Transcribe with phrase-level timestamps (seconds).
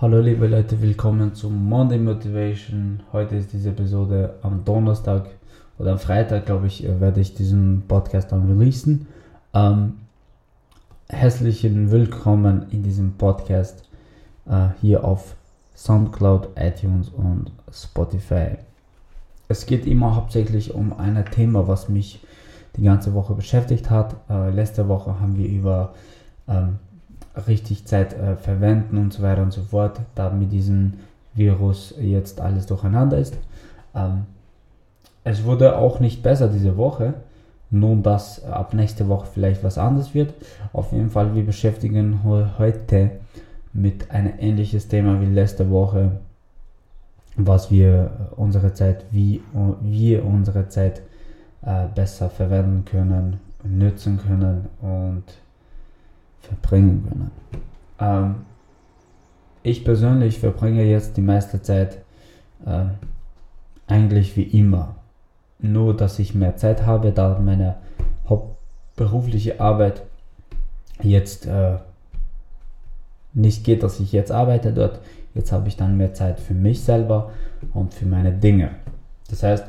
[0.00, 3.00] Hallo liebe Leute, willkommen zum Monday Motivation.
[3.12, 5.26] Heute ist diese Episode am Donnerstag
[5.76, 9.08] oder am Freitag, glaube ich, äh, werde ich diesen Podcast dann releasen.
[9.52, 9.94] Ähm,
[11.08, 13.88] herzlichen Willkommen in diesem Podcast
[14.48, 15.34] äh, hier auf
[15.74, 18.50] Soundcloud, iTunes und Spotify.
[19.48, 22.20] Es geht immer hauptsächlich um ein Thema, was mich
[22.76, 24.14] die ganze Woche beschäftigt hat.
[24.30, 25.92] Äh, letzte Woche haben wir über
[26.46, 26.78] ähm,
[27.46, 30.94] richtig Zeit äh, verwenden und so weiter und so fort, da mit diesem
[31.34, 33.36] Virus jetzt alles durcheinander ist.
[33.94, 34.24] Ähm,
[35.24, 37.14] es wurde auch nicht besser diese Woche,
[37.70, 40.32] nun dass ab nächste Woche vielleicht was anderes wird.
[40.72, 42.20] Auf jeden Fall, wir beschäftigen
[42.58, 43.10] heute
[43.72, 46.12] mit einem ähnliches Thema wie letzte Woche,
[47.36, 49.42] was wir unsere Zeit, wie
[49.82, 51.02] wir unsere Zeit
[51.62, 55.24] äh, besser verwenden können, nutzen können und
[56.40, 57.30] verbringen können.
[58.00, 58.34] Ähm,
[59.62, 61.98] ich persönlich verbringe jetzt die meiste Zeit
[62.64, 62.84] äh,
[63.86, 64.96] eigentlich wie immer.
[65.58, 67.76] Nur, dass ich mehr Zeit habe, da meine
[68.28, 70.02] hauptberufliche Arbeit
[71.02, 71.78] jetzt äh,
[73.34, 75.00] nicht geht, dass ich jetzt arbeite dort.
[75.34, 77.32] Jetzt habe ich dann mehr Zeit für mich selber
[77.74, 78.70] und für meine Dinge.
[79.28, 79.64] Das heißt,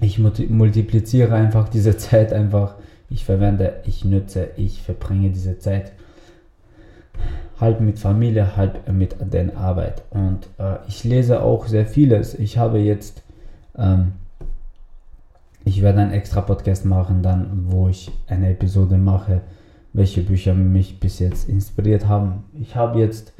[0.00, 2.74] ich multipliziere einfach diese Zeit einfach
[3.14, 5.92] ich verwende, ich nutze, ich verbringe diese Zeit
[7.60, 10.02] halb mit Familie, halb mit der Arbeit.
[10.10, 12.34] Und äh, ich lese auch sehr vieles.
[12.34, 13.22] Ich habe jetzt,
[13.78, 14.14] ähm,
[15.64, 19.42] ich werde einen extra Podcast machen, dann, wo ich eine Episode mache,
[19.92, 22.42] welche Bücher mich bis jetzt inspiriert haben.
[22.60, 23.32] Ich habe jetzt,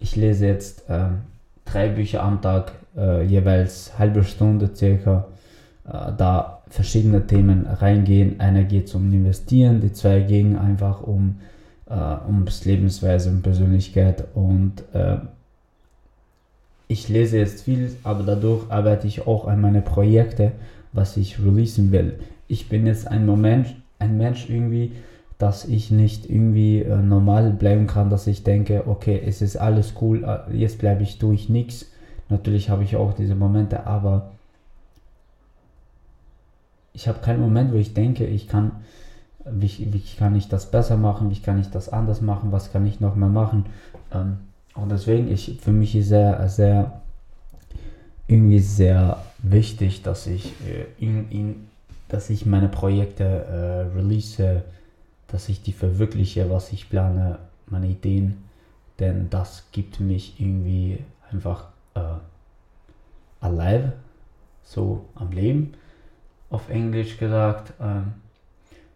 [0.00, 1.20] ich lese jetzt ähm,
[1.64, 5.28] drei Bücher am Tag, äh, jeweils halbe Stunde circa.
[5.86, 8.40] Äh, da verschiedene Themen reingehen.
[8.40, 11.36] Einer geht um Investieren, die zwei gehen einfach um
[11.88, 11.94] äh,
[12.26, 14.24] ums Lebensweise und Persönlichkeit.
[14.34, 15.16] Und äh,
[16.86, 20.52] ich lese jetzt viel, aber dadurch arbeite ich auch an meine Projekte,
[20.92, 22.18] was ich releasen will.
[22.46, 24.92] Ich bin jetzt ein Moment, ein Mensch irgendwie,
[25.38, 29.94] dass ich nicht irgendwie äh, normal bleiben kann, dass ich denke, okay, es ist alles
[30.00, 31.86] cool, äh, jetzt bleibe ich durch nichts.
[32.28, 34.32] Natürlich habe ich auch diese Momente, aber
[36.98, 38.72] ich habe keinen Moment, wo ich denke, ich kann,
[39.44, 42.84] wie, wie kann ich das besser machen, wie kann ich das anders machen, was kann
[42.88, 43.66] ich noch mehr machen.
[44.12, 44.38] Ähm,
[44.74, 47.00] und deswegen, ich, für mich ist sehr, sehr,
[48.26, 51.68] irgendwie sehr wichtig, dass ich, äh, in, in,
[52.08, 54.64] dass ich meine Projekte äh, release,
[55.28, 57.38] dass ich die verwirkliche, was ich plane,
[57.68, 58.38] meine Ideen,
[58.98, 60.98] denn das gibt mich irgendwie
[61.30, 62.00] einfach äh,
[63.40, 63.92] alive,
[64.64, 65.74] so am Leben
[66.50, 67.72] auf Englisch gesagt.
[67.80, 68.14] Ähm,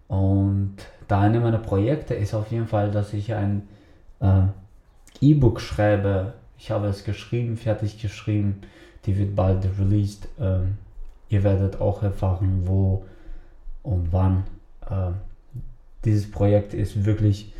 [0.09, 0.77] und
[1.09, 3.69] da eine meiner Projekte ist auf jeden Fall, dass ich ein
[4.21, 4.43] äh,
[5.21, 6.35] E-Book schreibe.
[6.59, 8.61] Ich habe es geschrieben, fertig geschrieben.
[9.07, 10.29] Die wird bald released.
[10.41, 10.77] Ähm,
[11.29, 13.05] ihr werdet auch erfahren, wo
[13.83, 14.45] und wann.
[16.05, 17.53] Dieses Projekt ist wirklich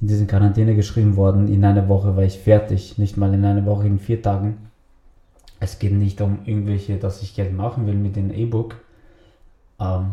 [0.00, 1.48] in diesen Quarantäne geschrieben worden.
[1.48, 2.98] In einer Woche war ich fertig.
[2.98, 4.70] Nicht mal in einer Woche, in vier Tagen.
[5.60, 8.76] Es geht nicht um irgendwelche, dass ich Geld machen will mit dem E-Book
[9.80, 10.12] ähm,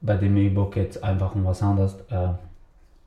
[0.00, 1.94] bei dem E-Book jetzt einfach um was anderes.
[2.10, 2.28] Äh,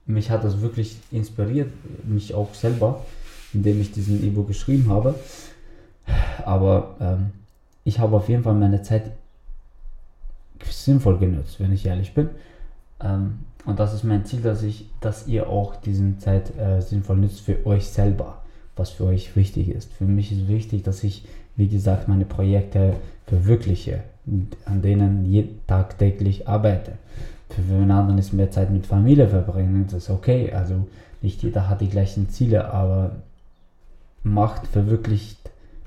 [0.06, 1.72] mich hat das wirklich inspiriert,
[2.04, 3.04] mich auch selber,
[3.54, 5.16] indem ich diesen E-Book geschrieben habe.
[6.46, 7.32] Aber ähm,
[7.84, 9.12] ich habe auf jeden Fall meine Zeit
[10.70, 12.30] sinnvoll genutzt, wenn ich ehrlich bin.
[13.02, 17.18] Ähm, und das ist mein Ziel, dass ich, dass ihr auch diesen Zeit äh, sinnvoll
[17.18, 18.42] nutzt für euch selber,
[18.76, 19.92] was für euch wichtig ist.
[19.94, 21.26] Für mich ist wichtig, dass ich,
[21.56, 22.96] wie gesagt, meine Projekte
[23.26, 24.04] verwirkliche
[24.66, 26.94] an denen je, tagtäglich arbeite.
[27.50, 30.52] Für einen anderen ist mehr Zeit mit Familie verbringen, das ist okay.
[30.52, 30.88] Also
[31.22, 33.12] nicht jeder hat die gleichen Ziele, aber
[34.24, 35.38] macht, verwirklicht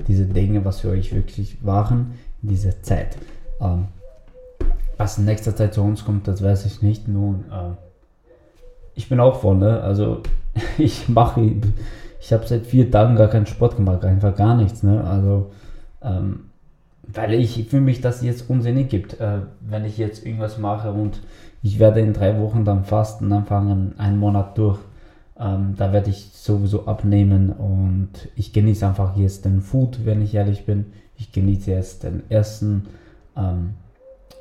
[0.06, 3.16] diese Dinge, was für euch wirklich waren, in dieser Zeit.
[3.60, 3.86] Ähm,
[4.96, 7.08] was in nächster Zeit zu uns kommt, das weiß ich nicht.
[7.08, 7.74] Nun, äh,
[8.94, 9.80] ich bin auch voll, ne?
[9.80, 10.22] Also
[10.78, 11.52] ich mache,
[12.20, 15.02] ich habe seit vier Tagen gar keinen Sport gemacht, einfach gar nichts, ne?
[15.04, 15.50] Also
[16.02, 16.47] ähm,
[17.02, 21.20] weil ich für mich das jetzt unsinnig gibt, äh, wenn ich jetzt irgendwas mache und
[21.62, 24.78] ich werde in drei Wochen dann fasten anfangen, einen Monat durch.
[25.38, 30.34] Ähm, da werde ich sowieso abnehmen und ich genieße einfach jetzt den Food, wenn ich
[30.34, 30.86] ehrlich bin.
[31.16, 32.86] Ich genieße jetzt den Essen.
[33.36, 33.74] Ähm,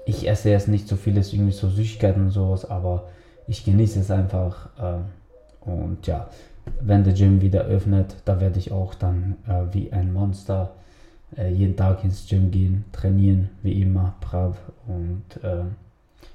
[0.05, 3.05] ich esse jetzt nicht so vieles, irgendwie so Süßigkeiten und sowas, aber
[3.47, 4.69] ich genieße es einfach.
[4.79, 6.29] Äh, und ja,
[6.81, 10.71] wenn der Gym wieder öffnet, da werde ich auch dann äh, wie ein Monster
[11.35, 14.57] äh, jeden Tag ins Gym gehen, trainieren, wie immer, brav.
[14.87, 15.63] Und äh,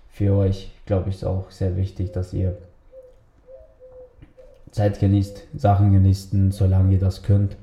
[0.09, 2.56] für euch, glaube ich, ist auch sehr wichtig, dass ihr
[4.71, 7.56] Zeit genießt, Sachen genießen, solange ihr das könnt.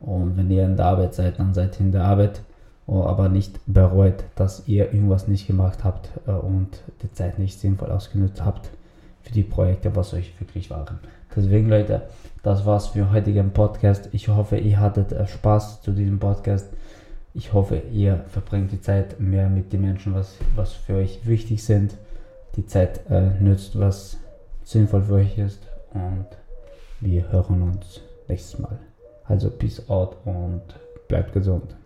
[0.00, 2.42] Und wenn ihr in der Arbeit seid, dann seid ihr in der Arbeit,
[2.86, 7.58] oh, aber nicht bereut, dass ihr irgendwas nicht gemacht habt äh, und die Zeit nicht
[7.58, 8.70] sinnvoll ausgenutzt habt
[9.22, 10.98] für die Projekte, was euch wirklich waren.
[11.36, 12.02] Deswegen Leute,
[12.42, 14.08] das war's für heutigen Podcast.
[14.12, 16.72] Ich hoffe, ihr hattet äh, Spaß zu diesem Podcast.
[17.34, 21.62] Ich hoffe, ihr verbringt die Zeit mehr mit den Menschen, was, was für euch wichtig
[21.62, 21.94] sind.
[22.56, 24.16] Die Zeit äh, nützt, was
[24.64, 25.60] sinnvoll für euch ist.
[25.92, 26.26] Und
[27.00, 28.78] wir hören uns nächstes Mal.
[29.24, 30.62] Also peace out und
[31.06, 31.76] bleibt gesund.